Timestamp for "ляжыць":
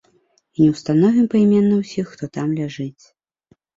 2.61-3.03